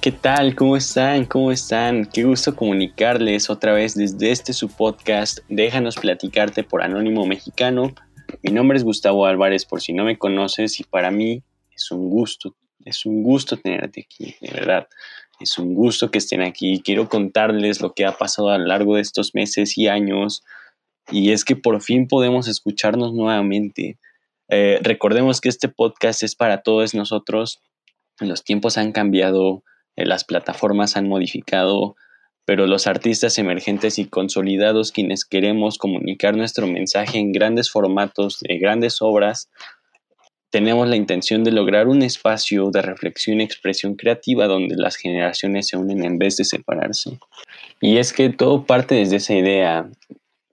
[0.00, 0.54] ¿Qué tal?
[0.54, 1.26] ¿Cómo están?
[1.26, 2.06] ¿Cómo están?
[2.06, 7.92] Qué gusto comunicarles otra vez desde este su podcast Déjanos platicarte por Anónimo Mexicano.
[8.42, 12.08] Mi nombre es Gustavo Álvarez por si no me conoces y para mí es un
[12.08, 14.88] gusto, es un gusto tenerte aquí, de verdad.
[15.38, 16.80] Es un gusto que estén aquí.
[16.82, 20.42] Quiero contarles lo que ha pasado a lo largo de estos meses y años
[21.10, 23.98] y es que por fin podemos escucharnos nuevamente.
[24.48, 27.60] Eh, recordemos que este podcast es para todos nosotros.
[28.18, 29.62] Los tiempos han cambiado,
[30.04, 31.96] las plataformas han modificado,
[32.44, 38.58] pero los artistas emergentes y consolidados quienes queremos comunicar nuestro mensaje en grandes formatos, de
[38.58, 39.50] grandes obras,
[40.50, 45.68] tenemos la intención de lograr un espacio de reflexión y expresión creativa donde las generaciones
[45.68, 47.18] se unen en vez de separarse.
[47.80, 49.88] Y es que todo parte desde esa idea,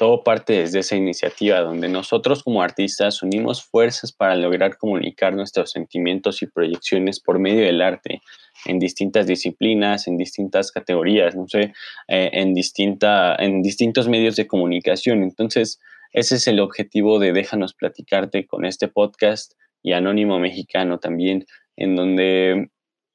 [0.00, 5.72] todo parte desde esa iniciativa donde nosotros como artistas unimos fuerzas para lograr comunicar nuestros
[5.72, 8.22] sentimientos y proyecciones por medio del arte,
[8.64, 11.74] en distintas disciplinas, en distintas categorías, no sé,
[12.08, 15.22] eh, en, distinta, en distintos medios de comunicación.
[15.22, 15.78] Entonces,
[16.12, 21.44] ese es el objetivo de Déjanos Platicarte con este podcast y Anónimo Mexicano también,
[21.76, 22.70] en donde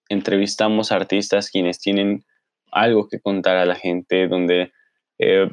[0.08, 2.26] entrevistamos artistas quienes tienen
[2.72, 4.72] algo que contar a la gente, donde
[5.18, 5.50] eh,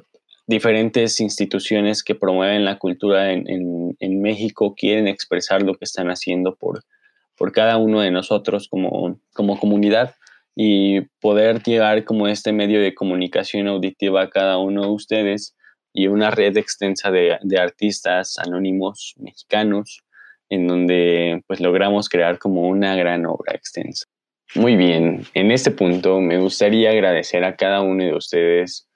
[0.53, 6.55] diferentes instituciones que promueven la cultura en, en, México quieren expresar lo que están haciendo
[6.55, 6.84] por,
[7.36, 10.14] por cada uno de nosotros como, como comunidad
[10.55, 15.56] y poder llegar como este medio de comunicación auditiva a cada uno de ustedes
[15.92, 20.03] y una red extensa de, de artistas anónimos mexicanos
[20.50, 24.05] en donde pues logramos crear como una gran obra extensa.
[24.55, 28.86] Muy bien, en este punto me gustaría agradecer a cada uno de ustedes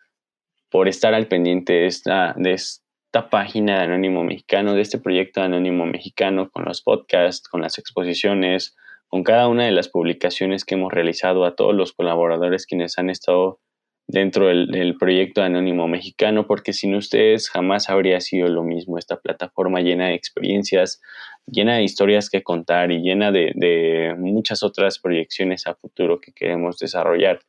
[0.71, 5.43] por estar al pendiente de esta, de esta página de Anónimo Mexicano, de este proyecto
[5.43, 8.77] Anónimo Mexicano, con los podcasts, con las exposiciones,
[9.09, 13.11] con cada una de las publicaciones que hemos realizado, a todos los colaboradores quienes han
[13.11, 13.61] estado
[14.09, 19.81] dentro del, proyecto Anónimo Mexicano, porque sin ustedes jamás habría sido lo mismo esta plataforma
[19.81, 21.01] llena de experiencias,
[21.47, 26.79] llena de historias que contar y llena de muchas otras proyecciones a futuro que queremos
[26.79, 27.41] desarrollar.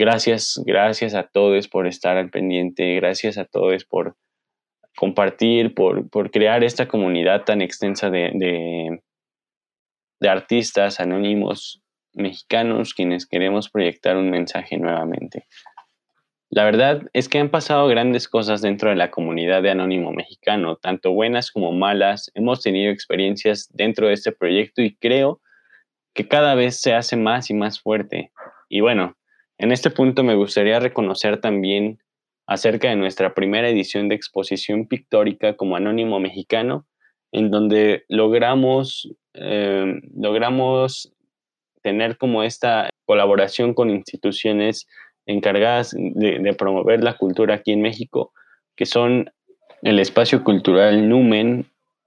[0.00, 4.16] Gracias, gracias a todos por estar al pendiente, gracias a todos por
[4.96, 9.02] compartir, por, por crear esta comunidad tan extensa de, de,
[10.18, 11.82] de artistas anónimos
[12.14, 15.44] mexicanos quienes queremos proyectar un mensaje nuevamente.
[16.48, 20.76] La verdad es que han pasado grandes cosas dentro de la comunidad de Anónimo Mexicano,
[20.76, 22.30] tanto buenas como malas.
[22.32, 25.42] Hemos tenido experiencias dentro de este proyecto y creo
[26.14, 28.32] que cada vez se hace más y más fuerte.
[28.70, 29.14] Y bueno,
[29.60, 31.98] en este punto me gustaría reconocer también
[32.46, 36.86] acerca de nuestra primera edición de exposición pictórica como Anónimo Mexicano,
[37.30, 41.12] en donde logramos, eh, logramos
[41.82, 44.88] tener como esta colaboración con instituciones
[45.26, 48.32] encargadas de, promover la cultura aquí en México,
[48.76, 49.30] que son
[49.82, 51.66] el Espacio Cultural Numen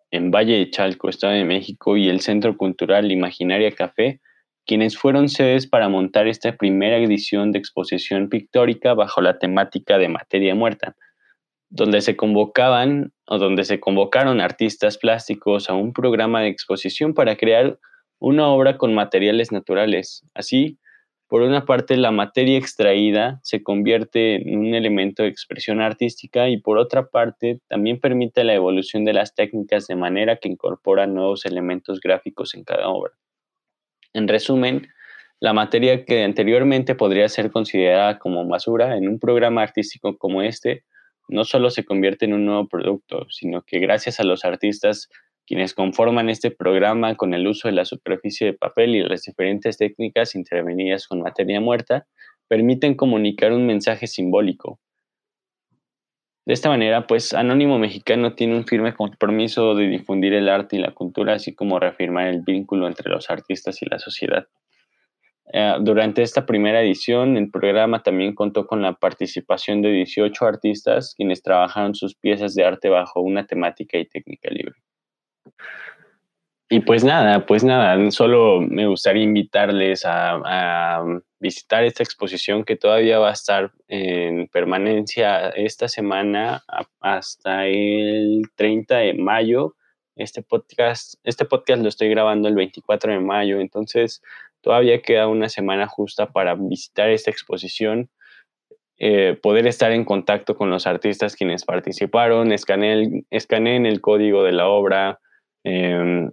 [0.09, 4.21] en Valle de Chalco, Estado de México, y el Centro Cultural Imaginaria Café,
[4.65, 10.09] quienes fueron sedes para montar esta primera edición de exposición pictórica bajo la temática de
[10.09, 10.95] materia muerta,
[11.69, 17.35] donde se convocaban o donde se convocaron artistas plásticos a un programa de exposición para
[17.35, 17.79] crear
[18.19, 20.25] una obra con materiales naturales.
[20.33, 20.79] Así,
[21.27, 26.61] por una parte, la materia extraída se convierte en un elemento de expresión artística y
[26.61, 31.45] por otra parte, también permite la evolución de las técnicas de manera que incorpora nuevos
[31.45, 33.13] elementos gráficos en cada obra.
[34.13, 34.87] En resumen,
[35.39, 40.85] la materia que anteriormente podría ser considerada como basura en un programa artístico como este,
[41.27, 45.09] no solo se convierte en un nuevo producto, sino que gracias a los artistas
[45.45, 49.77] quienes conforman este programa con el uso de la superficie de papel y las diferentes
[49.77, 52.07] técnicas intervenidas con materia muerta,
[52.47, 54.79] permiten comunicar un mensaje simbólico.
[56.45, 60.79] De esta manera, pues Anónimo Mexicano tiene un firme compromiso de difundir el arte y
[60.79, 64.47] la cultura, así como reafirmar el vínculo entre los artistas y la sociedad.
[65.53, 71.13] Eh, durante esta primera edición, el programa también contó con la participación de 18 artistas
[71.15, 74.75] quienes trabajaron sus piezas de arte bajo una temática y técnica libre.
[76.73, 81.03] Y pues nada, pues nada, solo me gustaría invitarles a,
[81.39, 86.63] visitar esta exposición que todavía va a estar en permanencia esta semana
[86.99, 89.75] hasta el 30 de mayo.
[90.15, 94.23] Este podcast, este podcast lo estoy grabando el 24 de mayo, entonces
[94.61, 98.09] todavía queda una semana justa para visitar esta exposición,
[98.97, 104.53] eh, poder estar en contacto con los artistas quienes participaron, escaneen, escaneen el código de
[104.53, 105.19] la obra,
[105.63, 106.31] Em,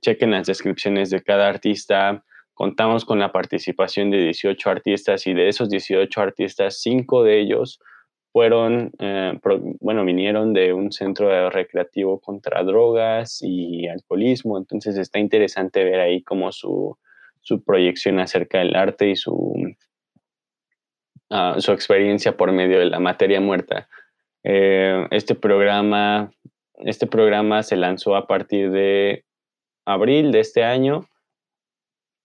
[0.00, 5.48] chequen las descripciones de cada artista, contamos con la participación de 18 artistas y de
[5.48, 7.80] esos 18 artistas, 5 de ellos
[8.32, 9.38] fueron, eh,
[9.80, 16.22] bueno, vinieron de un centro recreativo contra drogas y alcoholismo, entonces está interesante ver ahí
[16.22, 16.98] como su,
[17.40, 19.54] su proyección acerca del arte y su,
[21.30, 23.88] ah, su experiencia por medio de la materia muerta.
[24.44, 26.30] Eh, este programa
[26.78, 29.24] este programa se lanzó a partir de
[29.86, 31.06] abril de este año.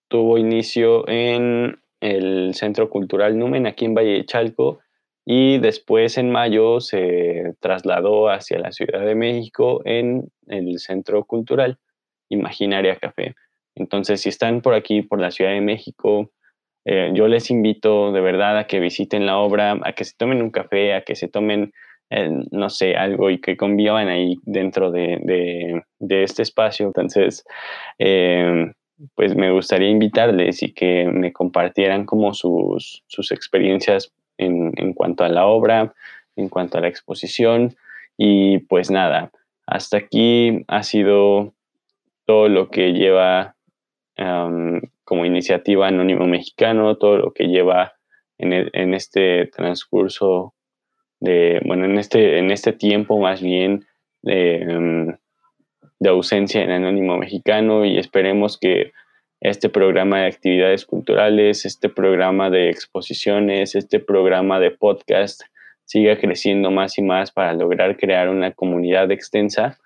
[0.09, 4.79] Tuvo inicio en el Centro Cultural Numen, aquí en Valle de Chalco,
[5.25, 11.77] y después en mayo se trasladó hacia la Ciudad de México en el Centro Cultural
[12.29, 13.35] Imaginaria Café.
[13.75, 16.31] Entonces, si están por aquí, por la Ciudad de México,
[16.85, 20.41] eh, yo les invito de verdad a que visiten la obra, a que se tomen
[20.41, 21.71] un café, a que se tomen
[22.51, 26.87] no sé, algo y que convivan ahí dentro de, este espacio.
[26.87, 27.45] Entonces,
[27.97, 28.73] em,
[29.15, 35.45] pues me gustaría invitarles y que me compartieran como sus, experiencias en, cuanto a la
[35.45, 35.93] obra,
[36.35, 37.75] en cuanto a la exposición.
[38.17, 39.31] Y pues nada,
[39.65, 41.53] hasta aquí ha sido
[42.25, 43.55] todo lo que lleva
[45.03, 47.93] como iniciativa Anónimo Mexicano, todo lo que lleva
[48.37, 50.53] en, en este transcurso
[51.21, 53.85] de, bueno, en este, en este tiempo más bien
[54.23, 55.15] em,
[56.00, 58.91] de, ausencia en Anónimo Mexicano y esperemos que
[59.39, 65.44] este programa de actividades culturales, este programa de exposiciones, este programa de podcast
[65.85, 69.77] siga creciendo más y más para lograr crear una comunidad extensa.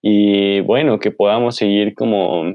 [0.00, 2.54] Y bueno, que podamos seguir como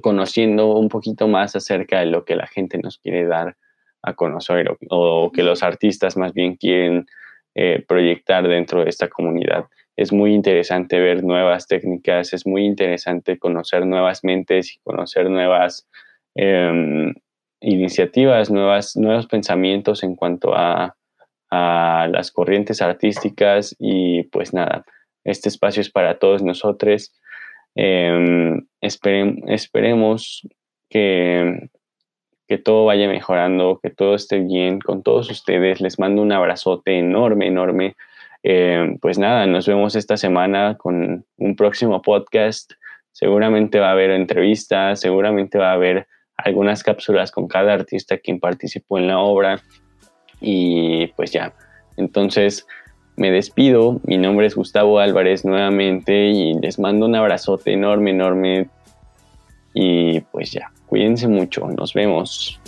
[0.00, 3.56] conociendo un poquito más acerca de lo que la gente nos quiere dar
[4.02, 7.06] a conocer o, que los artistas más bien quieren
[7.54, 9.66] eh, proyectar dentro de esta comunidad.
[9.96, 15.88] Es muy interesante ver nuevas técnicas, es muy interesante conocer nuevas mentes y conocer nuevas
[16.34, 17.12] em,
[17.60, 20.96] iniciativas, nuevas, nuevos pensamientos en cuanto a,
[21.52, 24.84] las corrientes artísticas y pues nada,
[25.24, 27.12] este espacio es para todos nosotros.
[27.74, 30.46] Em, esperemos
[30.88, 31.70] que
[32.50, 35.80] que todo vaya mejorando, que todo esté bien con todos ustedes.
[35.80, 37.94] Les mando un abrazote enorme, enorme.
[38.42, 42.72] Eh, pues nada, nos vemos esta semana con un próximo podcast.
[43.12, 48.40] Seguramente va a haber entrevistas, seguramente va a haber algunas cápsulas con cada artista quien
[48.40, 49.60] participó en la obra.
[50.40, 51.54] Y pues ya,
[51.96, 52.66] entonces
[53.16, 54.00] me despido.
[54.02, 58.68] Mi nombre es Gustavo Álvarez nuevamente y les mando un abrazote enorme, enorme.
[59.72, 60.69] Y pues ya.
[60.90, 62.59] Cuídense mucho, nos vemos.